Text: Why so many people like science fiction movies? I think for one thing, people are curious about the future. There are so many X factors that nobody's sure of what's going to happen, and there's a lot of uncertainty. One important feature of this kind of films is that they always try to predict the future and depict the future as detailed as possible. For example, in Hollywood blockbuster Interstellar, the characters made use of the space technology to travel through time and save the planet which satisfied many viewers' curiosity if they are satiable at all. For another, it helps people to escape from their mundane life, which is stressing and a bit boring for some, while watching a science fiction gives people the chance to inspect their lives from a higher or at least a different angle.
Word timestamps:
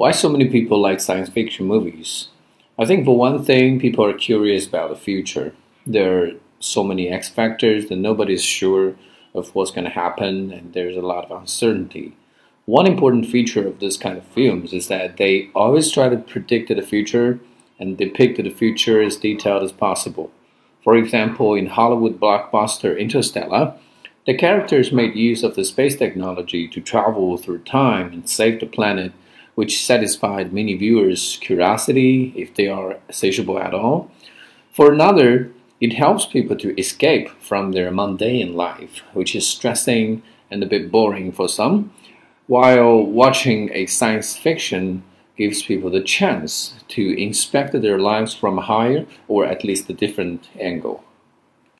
Why 0.00 0.12
so 0.12 0.30
many 0.30 0.48
people 0.48 0.80
like 0.80 0.98
science 0.98 1.28
fiction 1.28 1.66
movies? 1.66 2.28
I 2.78 2.86
think 2.86 3.04
for 3.04 3.18
one 3.18 3.44
thing, 3.44 3.78
people 3.78 4.02
are 4.02 4.14
curious 4.14 4.66
about 4.66 4.88
the 4.88 4.96
future. 4.96 5.52
There 5.86 6.22
are 6.22 6.30
so 6.58 6.82
many 6.82 7.10
X 7.10 7.28
factors 7.28 7.90
that 7.90 7.96
nobody's 7.96 8.42
sure 8.42 8.94
of 9.34 9.54
what's 9.54 9.70
going 9.70 9.84
to 9.84 9.90
happen, 9.90 10.52
and 10.52 10.72
there's 10.72 10.96
a 10.96 11.02
lot 11.02 11.26
of 11.26 11.38
uncertainty. 11.38 12.16
One 12.64 12.86
important 12.86 13.26
feature 13.26 13.68
of 13.68 13.78
this 13.78 13.98
kind 13.98 14.16
of 14.16 14.24
films 14.24 14.72
is 14.72 14.88
that 14.88 15.18
they 15.18 15.50
always 15.54 15.90
try 15.90 16.08
to 16.08 16.16
predict 16.16 16.74
the 16.74 16.80
future 16.80 17.38
and 17.78 17.98
depict 17.98 18.42
the 18.42 18.48
future 18.48 19.02
as 19.02 19.18
detailed 19.18 19.64
as 19.64 19.70
possible. 19.70 20.30
For 20.82 20.96
example, 20.96 21.52
in 21.52 21.66
Hollywood 21.66 22.18
blockbuster 22.18 22.98
Interstellar, 22.98 23.74
the 24.24 24.32
characters 24.32 24.92
made 24.92 25.14
use 25.14 25.42
of 25.42 25.56
the 25.56 25.64
space 25.66 25.96
technology 25.96 26.66
to 26.68 26.80
travel 26.80 27.36
through 27.36 27.64
time 27.64 28.14
and 28.14 28.26
save 28.26 28.60
the 28.60 28.66
planet 28.66 29.12
which 29.60 29.84
satisfied 29.84 30.54
many 30.54 30.74
viewers' 30.74 31.36
curiosity 31.42 32.32
if 32.34 32.54
they 32.54 32.66
are 32.66 32.96
satiable 33.10 33.60
at 33.60 33.74
all. 33.74 34.10
For 34.72 34.90
another, 34.90 35.50
it 35.82 35.92
helps 35.92 36.24
people 36.24 36.56
to 36.56 36.74
escape 36.80 37.28
from 37.42 37.72
their 37.72 37.90
mundane 37.90 38.54
life, 38.54 39.02
which 39.12 39.36
is 39.36 39.46
stressing 39.46 40.22
and 40.50 40.62
a 40.62 40.66
bit 40.74 40.90
boring 40.90 41.30
for 41.30 41.46
some, 41.46 41.92
while 42.46 43.04
watching 43.04 43.68
a 43.74 43.84
science 43.84 44.34
fiction 44.34 45.02
gives 45.36 45.62
people 45.62 45.90
the 45.90 46.00
chance 46.00 46.72
to 46.88 47.02
inspect 47.20 47.72
their 47.82 47.98
lives 47.98 48.32
from 48.34 48.58
a 48.58 48.62
higher 48.62 49.04
or 49.28 49.44
at 49.44 49.62
least 49.62 49.90
a 49.90 50.00
different 50.02 50.48
angle. 50.58 51.04